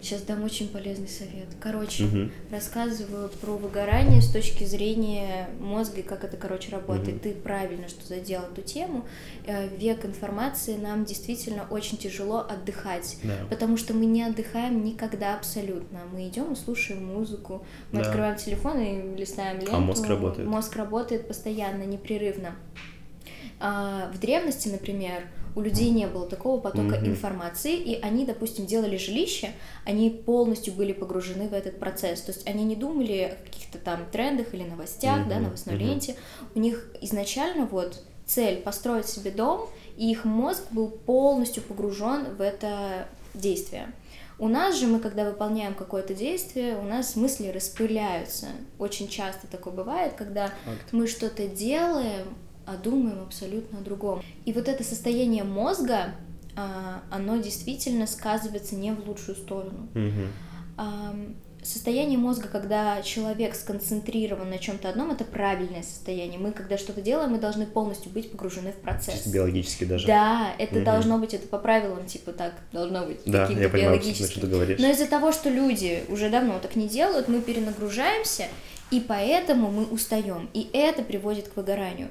Сейчас 0.01 0.21
дам 0.21 0.43
очень 0.43 0.69
полезный 0.69 1.07
совет. 1.07 1.47
Короче, 1.59 2.03
Мгм. 2.03 2.31
рассказываю 2.51 3.29
про 3.29 3.57
выгорание 3.57 4.21
с 4.21 4.29
точки 4.31 4.63
зрения 4.63 5.49
мозга 5.59 5.99
и 5.99 6.03
как 6.03 6.23
это, 6.23 6.37
короче, 6.37 6.71
работает. 6.71 7.15
Мгм. 7.15 7.19
Ты 7.19 7.33
правильно, 7.33 7.87
что 7.87 8.05
задел 8.05 8.41
эту 8.43 8.61
тему. 8.61 9.05
Э, 9.45 9.67
Век 9.77 10.05
информации 10.05 10.75
нам 10.77 11.03
действительно 11.05 11.65
очень 11.69 11.97
тяжело 11.97 12.39
отдыхать. 12.39 13.17
Да. 13.23 13.33
Потому 13.49 13.75
что 13.77 13.93
мы 13.93 14.05
не 14.05 14.23
отдыхаем 14.23 14.83
никогда 14.83 15.35
абсолютно. 15.35 15.99
Мы 16.13 16.27
идем 16.27 16.53
и 16.53 16.55
слушаем 16.55 17.05
музыку, 17.05 17.65
мы 17.91 18.01
Да. 18.01 18.05
открываем 18.07 18.35
телефон 18.37 18.79
и 18.79 19.17
листаем 19.17 19.57
ленту. 19.59 19.75
А 19.75 19.79
мозг 19.79 20.07
работает. 20.07 20.47
Мозг 20.47 20.75
работает 20.75 21.27
постоянно, 21.27 21.83
непрерывно. 21.83 22.55
А, 23.59 24.11
в 24.13 24.19
древности, 24.19 24.69
например, 24.69 25.23
у 25.57 25.61
людей 25.61 25.89
не 25.89 26.05
было 26.05 26.27
такого 26.29 26.61
потока 26.61 26.97
Мгм. 26.97 27.07
информации, 27.07 27.75
и 27.77 27.99
они, 27.99 28.25
допустим, 28.27 28.67
делали 28.67 28.95
жилище, 28.95 29.53
они 29.85 30.11
полностью 30.11 30.71
были 30.75 30.93
погружены 30.93 31.47
в 31.47 31.53
этот 31.53 31.79
процесс. 31.79 32.21
То 32.21 32.31
есть 32.31 32.47
они 32.47 32.63
не 32.63 32.75
думали 32.75 33.35
о 33.35 33.43
каких-то 33.43 33.79
там 33.79 34.05
трендах 34.11 34.53
или 34.53 34.63
новостях, 34.63 35.27
да, 35.27 35.37
Мгм, 35.37 35.45
новостной 35.45 35.75
мгм. 35.75 35.83
ленте. 35.83 36.15
У 36.53 36.59
них 36.59 36.91
изначально 37.01 37.65
вот 37.65 38.03
цель 38.27 38.57
построить 38.61 39.07
себе 39.07 39.31
дом, 39.31 39.67
и 39.97 40.11
их 40.11 40.25
мозг 40.25 40.61
был 40.69 40.89
полностью 40.89 41.63
погружен 41.63 42.35
в 42.35 42.41
это 42.41 43.07
действие. 43.33 43.91
У 44.37 44.49
нас 44.49 44.75
же 44.75 44.85
мы, 44.85 44.99
когда 44.99 45.25
выполняем 45.25 45.73
какое-то 45.73 46.13
действие, 46.13 46.77
у 46.77 46.83
нас 46.83 47.15
мысли 47.15 47.47
распыляются. 47.47 48.45
Очень 48.77 49.07
часто 49.07 49.47
такое 49.47 49.73
бывает, 49.73 50.13
когда 50.13 50.51
Факт. 50.65 50.93
мы 50.93 51.07
что-то 51.07 51.47
делаем, 51.47 52.27
а 52.67 52.75
думаем 52.77 53.21
абсолютно 53.21 53.79
о 53.79 53.81
другом. 53.81 54.21
И 54.45 54.53
вот 54.53 54.67
это 54.67 54.83
состояние 54.83 55.43
мозга, 55.43 56.15
а, 56.55 57.01
оно 57.09 57.37
действительно 57.37 58.05
сказывается 58.07 58.75
не 58.75 58.91
в 58.91 59.07
лучшую 59.07 59.35
сторону. 59.35 59.87
Ам, 60.77 61.35
Состояние 61.63 62.17
мозга, 62.17 62.47
когда 62.47 63.01
человек 63.01 63.53
сконцентрирован 63.53 64.49
на 64.49 64.57
чем-то 64.57 64.87
одном, 64.87 65.11
это 65.11 65.25
правильное 65.25 65.83
состояние. 65.83 66.39
Мы, 66.39 66.53
когда 66.53 66.77
что-то 66.77 67.01
делаем, 67.01 67.31
мы 67.31 67.39
должны 67.39 67.65
полностью 67.65 68.09
быть 68.09 68.31
погружены 68.31 68.71
в 68.71 68.75
процесс. 68.75 69.15
Чисто 69.15 69.31
биологически 69.31 69.83
даже. 69.83 70.07
Да, 70.07 70.53
это 70.59 70.75
Мгм. 70.75 70.83
должно 70.85 71.17
быть, 71.17 71.33
это 71.33 71.45
по 71.47 71.57
правилам, 71.57 72.05
типа 72.05 72.31
так, 72.31 72.53
должно 72.71 73.05
быть. 73.05 73.19
Да, 73.25 73.47
я 73.49 73.67
понимаю, 73.67 74.01
что 74.01 74.39
ты 74.39 74.47
говоришь. 74.47 74.79
Но 74.79 74.87
из-за 74.91 75.07
того, 75.07 75.33
что 75.33 75.49
люди 75.49 76.03
уже 76.07 76.29
давно 76.29 76.57
так 76.59 76.77
не 76.77 76.87
делают, 76.87 77.27
мы 77.27 77.41
перенагружаемся, 77.41 78.45
и 78.89 79.01
поэтому 79.01 79.69
мы 79.69 79.83
устаем. 79.87 80.49
И 80.53 80.69
это 80.71 81.01
приводит 81.01 81.49
к 81.49 81.57
выгоранию. 81.57 82.07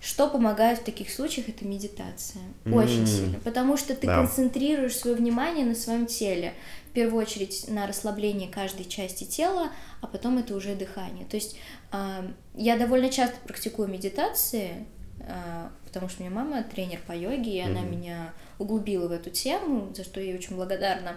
Что 0.00 0.28
помогает 0.28 0.78
в 0.78 0.84
таких 0.84 1.10
случаях, 1.10 1.50
это 1.50 1.66
медитация. 1.66 2.42
Очень 2.64 3.00
М. 3.00 3.06
сильно. 3.06 3.38
Потому 3.40 3.76
что 3.76 3.94
ты 3.94 4.06
Да. 4.06 4.16
концентрируешь 4.16 4.96
свое 4.96 5.14
внимание 5.14 5.66
на 5.66 5.74
своем 5.74 6.06
теле. 6.06 6.54
В 6.88 6.92
первую 6.92 7.22
очередь 7.22 7.66
на 7.68 7.86
расслаблении 7.86 8.46
каждой 8.50 8.86
части 8.86 9.24
тела, 9.24 9.70
а 10.00 10.06
потом 10.06 10.38
это 10.38 10.56
уже 10.56 10.74
дыхание. 10.74 11.26
То 11.26 11.36
есть 11.36 11.56
а, 11.92 12.24
я 12.54 12.78
довольно 12.78 13.10
часто 13.10 13.36
практикую 13.46 13.88
медитации, 13.88 14.86
а, 15.20 15.70
потому 15.84 16.08
что 16.08 16.22
у 16.22 16.26
меня 16.26 16.34
мама 16.34 16.62
тренер 16.62 17.00
по 17.06 17.12
йоге, 17.12 17.56
и 17.58 17.60
она 17.60 17.80
Мгм. 17.80 17.90
меня 17.90 18.32
углубила 18.58 19.06
в 19.08 19.12
эту 19.12 19.28
тему, 19.30 19.92
за 19.94 20.02
что 20.04 20.18
я 20.20 20.26
ей 20.28 20.34
очень 20.34 20.56
благодарна, 20.56 21.16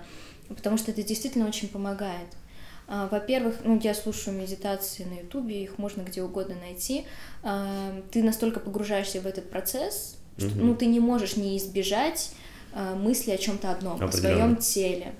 потому 0.49 0.77
что 0.77 0.91
это 0.91 1.03
действительно 1.03 1.47
очень 1.47 1.69
помогает. 1.69 2.27
А, 2.87 3.07
Во-первых, 3.07 3.55
ну, 3.63 3.79
я 3.81 3.93
слушаю 3.93 4.37
медитации 4.37 5.03
на 5.05 5.19
Ютубе, 5.19 5.63
их 5.63 5.77
можно 5.77 6.01
где 6.01 6.21
угодно 6.21 6.55
найти. 6.55 7.05
А, 7.43 8.01
Ты 8.11 8.23
настолько 8.23 8.59
погружаешься 8.59 9.21
в 9.21 9.25
этот 9.27 9.49
процесс, 9.49 10.17
что 10.37 10.47
Мгм. 10.47 10.67
ну, 10.67 10.75
ты 10.75 10.85
не 10.87 10.99
можешь 10.99 11.35
не 11.37 11.57
избежать 11.57 12.31
а, 12.75 12.95
мысли 12.95 13.31
о 13.31 13.37
чем-то 13.37 13.69
одном, 13.71 14.03
о 14.03 14.11
своем 14.11 14.55
теле. 14.57 15.13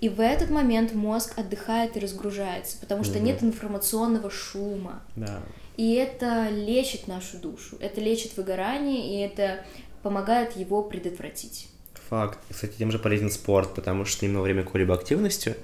И 0.00 0.08
в 0.08 0.20
этот 0.20 0.50
момент 0.50 0.94
мозг 0.94 1.38
отдыхает 1.38 1.96
и 1.96 2.00
разгружается, 2.00 2.76
потому 2.78 3.04
что 3.04 3.16
Мгм. 3.16 3.24
нет 3.24 3.42
информационного 3.42 4.30
шума. 4.30 5.02
Да. 5.16 5.42
И 5.76 5.94
это 5.94 6.48
лечит 6.50 7.08
нашу 7.08 7.38
душу, 7.38 7.76
это 7.80 8.00
лечит 8.00 8.36
выгорание, 8.36 9.14
и 9.14 9.20
это 9.26 9.64
помогает 10.02 10.56
его 10.56 10.82
предотвратить. 10.82 11.68
Факт. 12.10 12.40
Кстати, 12.50 12.72
тем 12.76 12.90
же 12.90 12.98
полезен 12.98 13.30
спорт, 13.30 13.72
потому 13.72 14.04
что 14.04 14.26
именно 14.26 14.40
во 14.40 14.44
время 14.44 14.64
какой-либо 14.64 14.92
активности, 14.92 15.54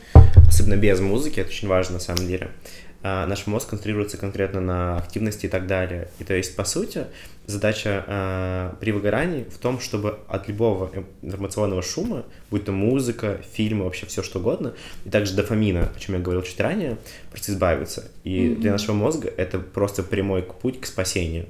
особенно 0.46 0.76
без 0.76 1.00
музыки, 1.00 1.40
это 1.40 1.50
очень 1.50 1.66
важно 1.66 1.94
на 1.94 2.00
самом 2.00 2.28
деле, 2.28 2.50
а, 3.02 3.26
наш 3.26 3.48
мозг 3.48 3.70
концентрируется 3.70 4.16
конкретно 4.16 4.60
на 4.60 4.96
активности 4.96 5.46
и 5.46 5.48
так 5.48 5.66
далее. 5.66 6.08
И 6.20 6.24
то 6.24 6.34
есть, 6.34 6.54
по 6.54 6.64
сути, 6.64 7.06
задача 7.46 8.04
а, 8.06 8.76
при 8.78 8.92
выгорании 8.92 9.42
в 9.42 9.58
том, 9.58 9.80
чтобы 9.80 10.20
от 10.28 10.46
любого 10.46 10.92
информационного 11.20 11.82
шума, 11.82 12.24
будь 12.48 12.64
то 12.64 12.70
музыка, 12.70 13.40
фильмы, 13.52 13.84
вообще 13.84 14.06
все 14.06 14.22
что 14.22 14.38
угодно, 14.38 14.72
и 15.04 15.10
также 15.10 15.34
дофамина, 15.34 15.90
о 15.96 15.98
чем 15.98 16.14
я 16.14 16.20
говорил 16.20 16.42
чуть 16.42 16.60
ранее, 16.60 16.96
просто 17.32 17.50
избавиться. 17.50 18.04
И 18.22 18.54
для 18.54 18.70
нашего 18.70 18.94
мозга 18.94 19.32
это 19.36 19.58
просто 19.58 20.04
прямой 20.04 20.42
путь 20.42 20.80
к 20.80 20.86
спасению. 20.86 21.46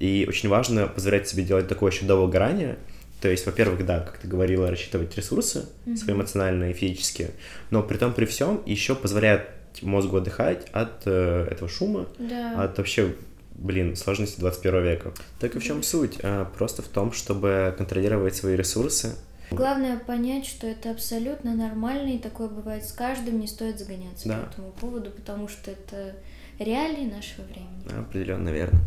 И 0.00 0.26
очень 0.28 0.50
важно 0.50 0.86
позволять 0.86 1.26
себе 1.26 1.44
делать 1.44 1.66
такое 1.66 1.90
еще 1.90 2.04
до 2.04 2.16
выгорания, 2.16 2.76
то 3.24 3.30
есть, 3.30 3.46
во-первых, 3.46 3.86
да, 3.86 4.00
как 4.00 4.18
ты 4.18 4.28
говорила, 4.28 4.68
рассчитывать 4.70 5.16
ресурсы 5.16 5.64
свои 5.96 6.14
эмоциональные 6.14 6.72
и 6.72 6.74
физические, 6.74 7.30
но 7.70 7.82
при 7.82 7.96
том, 7.96 8.12
при 8.12 8.26
всем 8.26 8.60
еще 8.66 8.94
позволяет 8.94 9.48
мозгу 9.80 10.18
отдыхать 10.18 10.66
от 10.72 11.04
э, 11.06 11.48
этого 11.50 11.70
шума, 11.70 12.06
Да. 12.18 12.62
от 12.64 12.76
вообще, 12.76 13.14
блин, 13.54 13.96
сложности 13.96 14.38
21 14.40 14.82
века. 14.82 15.12
Так 15.40 15.56
и 15.56 15.58
в 15.58 15.64
чем 15.64 15.82
суть? 15.82 16.18
А, 16.22 16.44
просто 16.44 16.82
в 16.82 16.88
том, 16.88 17.12
чтобы 17.14 17.74
контролировать 17.78 18.36
свои 18.36 18.56
ресурсы. 18.56 19.14
Главное 19.50 19.96
понять, 19.98 20.44
что 20.44 20.66
это 20.66 20.90
абсолютно 20.90 21.54
нормально, 21.54 22.10
и 22.16 22.18
такое 22.18 22.48
бывает 22.48 22.84
с 22.84 22.92
каждым, 22.92 23.40
не 23.40 23.46
стоит 23.46 23.78
загоняться 23.78 24.28
Да. 24.28 24.36
по 24.36 24.50
этому 24.52 24.72
поводу, 24.72 25.10
потому 25.10 25.48
что 25.48 25.70
это 25.70 26.14
реалии 26.58 27.10
нашего 27.10 27.44
времени. 27.46 27.98
Определенно 27.98 28.50
верно. 28.50 28.78